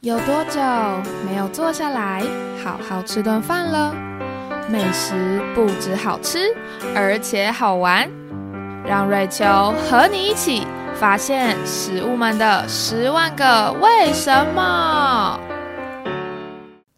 [0.00, 0.60] 有多久
[1.26, 2.22] 没有坐下来
[2.62, 3.92] 好好吃顿饭了？
[4.70, 6.54] 美食不止好吃，
[6.94, 8.08] 而且好玩。
[8.86, 9.44] 让瑞秋
[9.90, 10.64] 和你一起
[10.94, 15.40] 发现食物们的十万个为什么。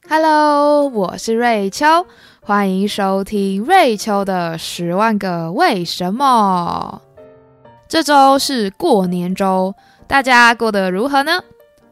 [0.07, 2.05] Hello，我是瑞秋，
[2.43, 7.01] 欢迎收听瑞秋的十万个为什么。
[7.89, 9.75] 这周是过年周，
[10.07, 11.41] 大家过得如何呢？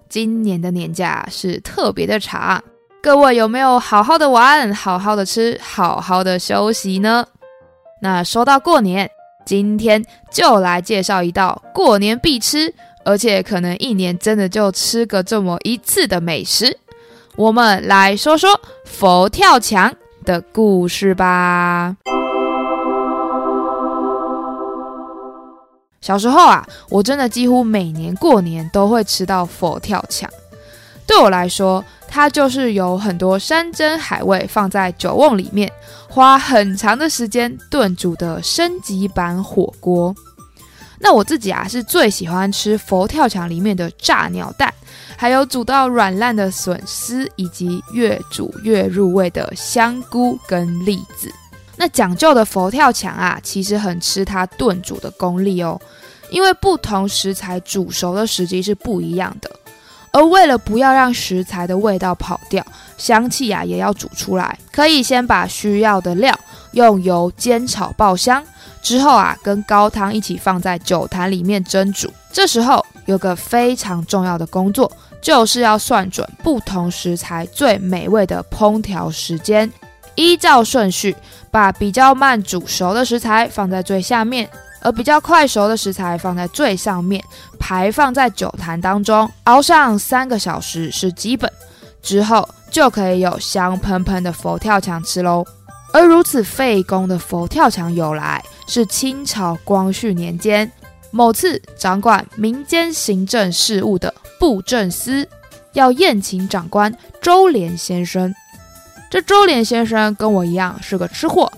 [0.09, 2.63] 今年的年假是特别的长，
[3.03, 7.27] 各位有没有好好的玩、好好的吃、好好的休息呢？
[8.01, 9.11] 那说到过年，
[9.45, 12.73] 今天就来介绍一道过年必吃，
[13.05, 16.79] 而且可能一年真的就吃个这么一次的美食。
[17.37, 19.95] 我们来说说佛跳墙
[20.25, 21.97] 的故事吧。
[26.01, 30.31] 小时候啊，我真的几乎每年过年都会吃到佛跳墙。
[31.07, 35.73] 对我来说，它就是有很多山珍海味放在酒瓮里面，
[36.09, 40.15] 花很长的时间炖煮的升级版火锅。
[41.01, 44.73] 那我自己啊，是最喜欢吃佛跳墙里面的炸鸟蛋，
[45.17, 51.33] 还有煮到软烂的笋丝，以及越煮越入味的香菇跟栗子。
[51.81, 55.81] 那讲究的佛跳墙啊，其实很吃它炖煮的功力哦，
[56.29, 59.49] 因为不同食材煮熟的时机是不一样的。
[60.11, 66.37] 而为了不要让食材的味道跑掉，香气啊也要煮出来，可以先把需要的料
[66.73, 68.43] 用油煎炒爆香，
[68.83, 72.11] 之后啊跟高汤一起放在酒坛里面蒸煮。
[72.33, 79.71] 这时候有个非常重要的工作，就是要算准不同食材最美味的烹调时间。
[80.19, 81.15] 依照顺序，
[81.49, 87.23] 把比较慢煮熟的食材放在最下面，而比较快熟的食材放在最上面，
[87.57, 91.49] 排放在酒坛当中，熬上三个小时是基本，
[92.03, 95.47] 之后就可以有香喷喷的佛跳墙吃喽。
[95.93, 100.69] 而如此费工的佛跳墙由来，是清朝光绪年间，
[101.13, 105.29] 某次掌管民间行政事务的布政司
[105.75, 106.93] 要宴请长官
[107.23, 108.35] 周濂先生。
[109.11, 111.51] 这周濂先生跟我一样是个吃货。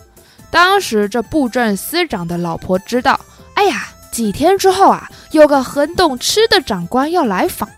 [0.50, 3.18] 当时这布政司长的老婆知道，
[3.54, 7.68] 哎呀，几天之后啊，有个很懂吃的长官要来访，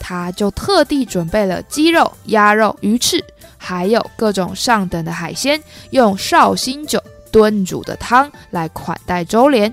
[0.00, 3.24] 他就特地准备了鸡肉、鸭肉、鱼翅，
[3.56, 9.72] 还有各种上等的海鲜，用绍兴酒炖煮的汤来款待周濂。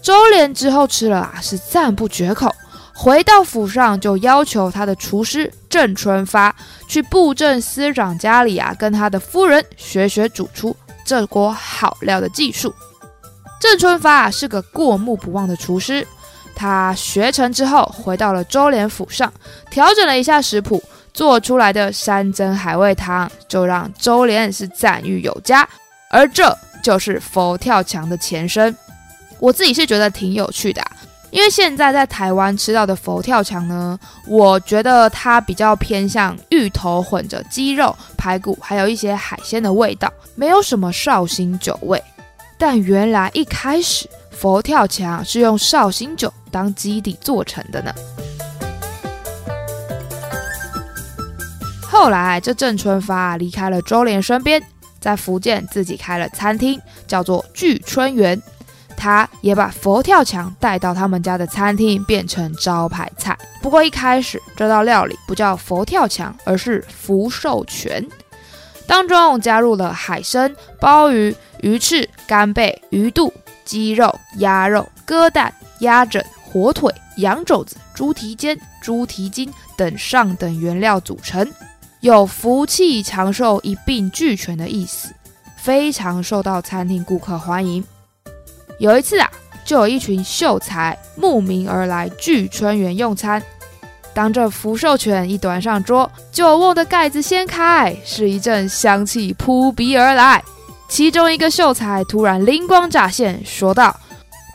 [0.00, 2.54] 周濂之后吃了啊，是赞不绝口。
[2.94, 6.54] 回到府上，就要求他的厨师郑春发
[6.86, 12.72] 去布政司长家里啊，跟他的夫人学学煮出这锅好料的技术。
[13.60, 16.06] 郑春发啊是个过目不忘的厨师，
[16.54, 19.32] 他学成之后回到了周濂府上，
[19.68, 20.80] 调整了一下食谱，
[21.12, 25.68] 做出来的山珍海味汤就让周濂是赞誉有加。
[26.08, 28.72] 而这就是佛跳墙的前身，
[29.40, 30.80] 我自己是觉得挺有趣的。
[31.34, 42.00] 因为现在在台湾吃到的佛跳墙呢，我觉得它比较偏向芋头混着鸡肉、排骨，还有一些海鲜的味道，没有什么绍兴酒味。
[42.56, 47.92] 但原来一开始佛跳墙是用绍兴酒当基底做成的呢。
[51.82, 54.62] 后来这郑春发离开了周濂身边，
[55.00, 58.40] 在福建自己开了餐厅，叫做聚春园。
[59.04, 63.36] 他也把佛跳墙带到他们家的餐厅，变成招牌菜。
[63.60, 68.02] 不过一开始这道料理不叫佛跳墙，而是福寿全，
[68.86, 73.30] 当中加入了海参、鲍鱼、鱼翅、干贝、鱼肚、
[73.62, 81.46] 鸡肉、鸭肉、鸽蛋、鸭胗、火腿、羊肘子、猪蹄尖、猪蹄筋等上等原料组成，
[82.00, 85.12] 有福气长寿一并俱全的意思，
[85.58, 87.84] 非常受到餐厅顾客欢迎。
[88.78, 89.30] 有一次啊，
[89.64, 93.42] 就有一群秀才慕名而来聚春园用餐。
[94.12, 100.42] 当这福寿全一端上桌，酒瓮的盖子掀开，是一阵香气扑鼻而来。
[100.88, 103.98] 其中一个秀才突然灵光乍现，说道：“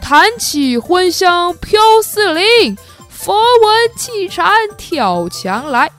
[0.02, 2.78] 弹起荤香飘四邻，
[3.10, 5.92] 佛闻气禅跳墙来。”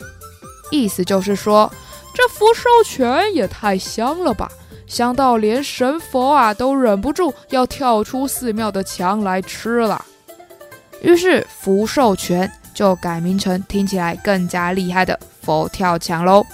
[0.70, 1.70] 意思就是说，
[2.14, 4.50] 这福寿全也太香了吧！
[4.90, 10.04] 香到连神佛啊都忍不住要跳出寺庙的墙来吃了，
[11.00, 16.44] 于是福寿全就改名成听起来更加厉害的佛跳墙喽。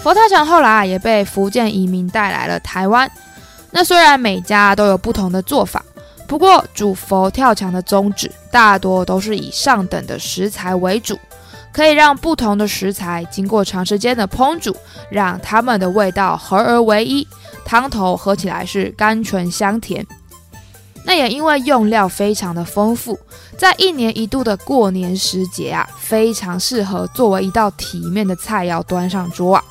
[0.00, 3.10] 佛跳墙后来也被福建移民带来了台湾。
[3.72, 5.84] 那虽然每家都有不同的做法，
[6.28, 11.18] 不过煮佛跳墙的宗旨大多都是以上等的食材为主，
[11.72, 14.76] 可以让不同的食材经过长时间的烹煮，
[15.10, 17.26] 让它们的味道合而为一，
[17.64, 20.06] 汤头喝起来是甘醇香甜。
[21.04, 23.18] 那也因为用料非常的丰富，
[23.56, 29.64] 在一年一度的过年时节啊，非常适合作为一道体面的菜肴端上桌啊。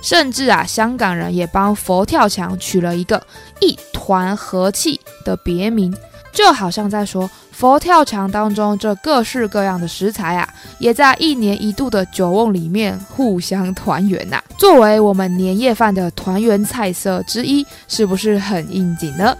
[0.00, 3.26] 甚至啊，香港人也帮佛跳墙取了一个
[3.60, 5.96] “一团和气”的别名，
[6.34, 10.48] 就好像在说佛跳墙当中这各式各样的食材啊，
[10.78, 14.42] 也在一年一度的酒瓮里面互相团圆呐。
[14.58, 19.36] 作为我们年夜饭的团圆菜色之一，是不是很应景呢？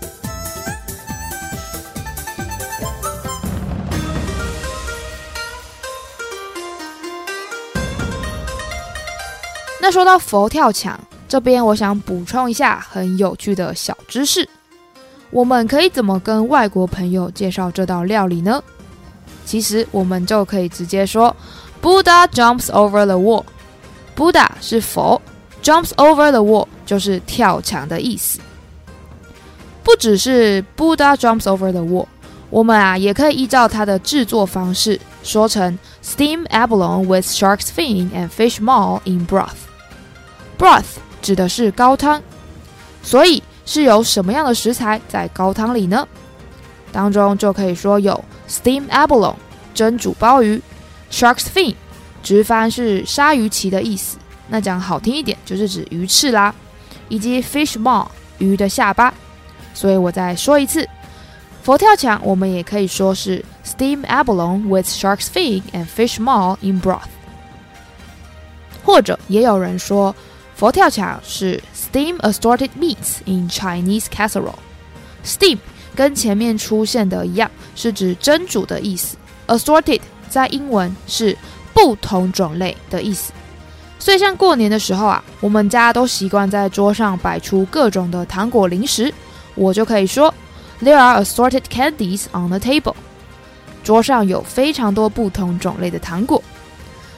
[9.81, 10.99] 那说到佛跳墙
[11.29, 14.49] 这边，我想补充一下很有趣的小知识。
[15.35, 18.63] 我们可以怎么跟外国朋友介绍这道料理呢？
[19.45, 21.35] 其实我们就可以直接说
[21.83, 23.43] ：Buddha jumps over the wall。
[24.17, 25.21] Buddha 是佛
[25.61, 28.39] ，jumps over the wall 就是跳墙的意思。
[29.83, 32.07] 不只是 Buddha jumps over the wall，
[32.49, 39.67] 我们啊也可以依照它的制作方式说成 Steam abalone with shark's fin and fish maw in broth。
[40.57, 40.85] Broth
[41.21, 42.23] 指的是高汤，
[43.03, 46.06] 所以是有什么样的食材在高汤里呢？
[46.93, 49.34] 当中就可以说有 steam abalone
[49.75, 50.61] 蒸煮鲍鱼
[51.11, 51.75] ，shark's fin
[52.22, 54.16] 直翻是鲨鱼鳍的意思，
[54.49, 56.55] 那讲好听一点就是指鱼翅啦，
[57.08, 58.06] 以及 fish maw
[58.38, 59.12] 鱼的下巴。
[59.72, 60.88] 所以我再说一次，
[61.62, 67.00] 佛跳墙我们也可以说是 steam abalone with shark's fin and fish maw in broth，
[68.84, 70.14] 或者也有人说。
[70.56, 71.61] 佛跳墙是
[71.94, 74.58] steam assorted meats in Chinese casserole。
[75.25, 75.58] steam
[75.94, 79.17] 跟前面出现的一样，是指蒸煮的意思。
[79.46, 81.38] assorted 在英文是
[81.73, 83.32] 不同种类的意思。
[84.00, 89.14] 所以像过年的时候啊，我们家都习惯在桌上摆出各种的糖果零食，
[89.55, 90.35] 我就可以说
[90.82, 92.97] There are assorted candies on the table。
[93.85, 96.43] 桌上有非常多不同种类的糖果。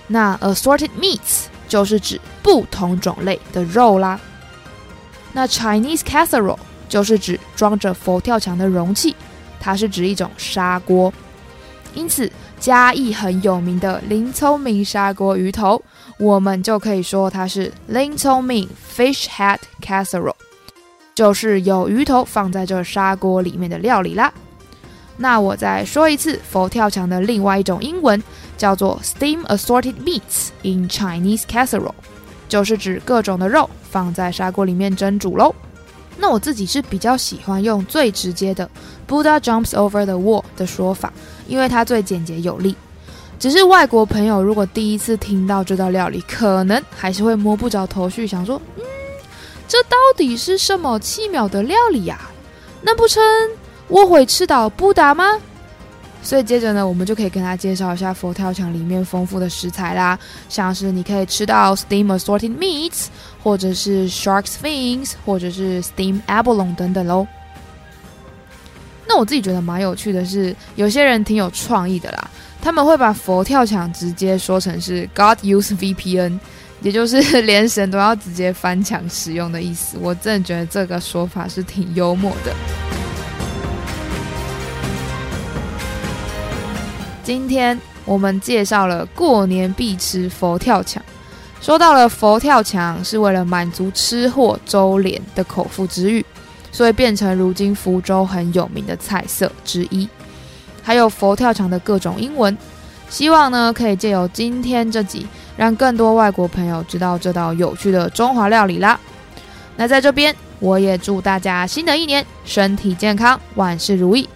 [0.06, 1.46] 那 assorted meats。
[1.69, 4.20] 就是指不同种类的肉啦。
[5.37, 6.56] 那 Chinese casserole
[6.88, 9.15] 就是指装着佛跳墙的容器，
[9.61, 11.12] 它是指一种砂锅。
[11.93, 15.83] 因此，嘉义很有名的林聪明砂锅鱼头，
[16.19, 18.67] 我们就可以说它是林聪明
[18.97, 20.33] fish head casserole，
[21.15, 24.32] 就是有鱼头放在这砂锅里面的料理啦。
[25.19, 28.23] 那我再说一次佛跳墙的另外一种英文。
[28.56, 31.93] 叫做 steam assorted meats in Chinese casserole，
[32.48, 35.54] 就是指各种的肉放在砂锅里面蒸煮喽。
[36.19, 38.69] 那我自己是比较喜欢用最直接的
[39.06, 41.12] Buddha jumps over the wall 的说法，
[41.46, 42.75] 因为它最简洁有力。
[43.38, 48.82] 只是外国朋友如果第一次听到这道料理，可能还是会摸不着头绪，想说，嗯，
[49.69, 52.19] 这到底是什么奇妙的料理呀？
[52.81, 53.22] 难不成
[53.88, 55.38] 我会吃到布达吗？
[56.26, 60.19] 所以接着呢，我们就可以跟他介绍一下佛跳墙里面丰富的食材啦，
[60.49, 63.06] 像是你可以吃到 steam assorted meats，
[63.40, 67.25] 或者是 shark's fins，或者是 steam abalone 等等喽。
[69.06, 72.29] 那我自己觉得蛮有趣的是，有些人挺有创意的啦，
[72.61, 76.41] 他们会把佛跳墙直接说成是 God use VPN，
[76.81, 79.96] 也就是 连神都要直接翻墙使用的意思。
[80.01, 82.95] 我真的觉得这个说法是挺幽默的。
[87.27, 91.03] 今天我们介绍了过年必吃佛跳墙，
[91.61, 96.25] 说到了佛跳墙是为了满足吃货周连的口腹之欲，
[96.71, 100.09] 所以变成如今福州很有名的菜色之一。
[100.85, 102.56] 还有佛跳墙的各种英文，
[103.11, 109.01] 希望呢可以借由今天这集，让更多外国朋友知道这道有趣的中华料理啦。
[109.75, 114.29] 那在这边，我也祝大家新的一年身体健康，万事如意，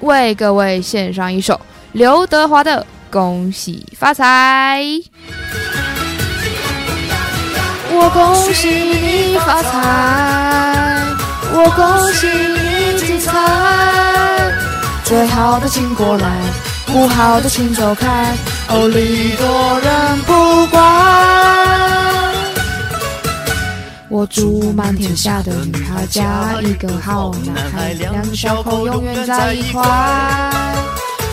[0.00, 1.60] 为各位献上一首。
[1.92, 4.82] 刘德华的《恭喜发财》，
[7.90, 11.02] 我恭喜你发财，
[11.50, 13.32] 我恭喜你精彩。
[15.02, 16.30] 最好的请过来，
[16.86, 18.34] 不好的请走开，
[18.68, 20.78] 哦，礼多人不怪。
[24.10, 29.82] 我祝满天下的女孩嫁一个好男孩，两个小口永远在一块。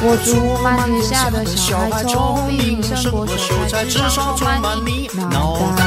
[0.07, 5.83] 我祝满天下的小孩聪明，胜过秀才，智商充满你脑袋，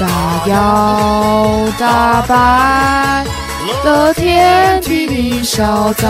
[0.00, 0.06] 大
[0.46, 3.26] 摇大摆，
[3.84, 6.08] 乐天替你消灾，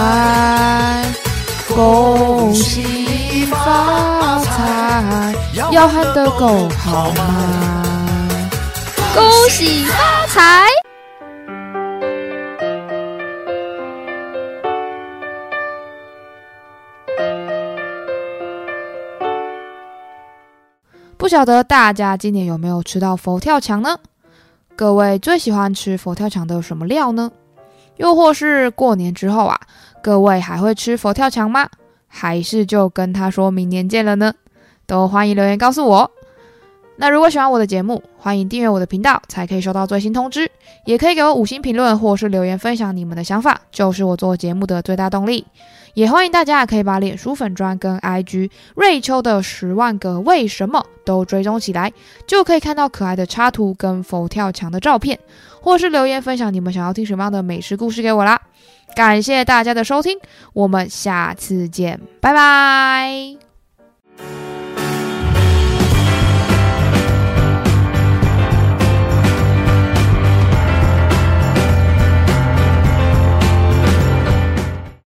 [1.75, 5.35] 恭喜发财，
[5.73, 7.83] 要喊得够好吗？
[9.13, 10.86] 恭喜发财！
[21.27, 23.99] 不晓得大家今年有没有吃到佛跳墙呢？
[24.77, 27.33] 各位最喜欢吃佛跳墙的什么料呢？
[27.97, 29.59] 又或是过年之后啊，
[30.01, 31.69] 各位还会吃佛跳墙吗？
[32.07, 34.35] 还是就跟他说明年见了呢？
[34.87, 36.09] 都欢迎留言告诉我。
[36.97, 40.51] 那如果喜欢我的节目，欢迎订阅我的频道，才可以收到最新通知。
[40.85, 45.45] 也可以给我五星评论，或是留言分享你们的想法，就是我做节目的最大动力。
[45.95, 51.93] 也欢迎大家可以把脸书粉砖跟 IG 瑞秋的十万个为什么都追踪起来，
[52.27, 55.19] 就可以看到可爱的插图跟佛跳墙的照片，
[55.61, 58.41] 或是留言分享你们想要听什么样的美食故事给我啦。
[58.95, 60.19] 感谢大家的收听，
[60.53, 63.46] 我们下次见，拜拜。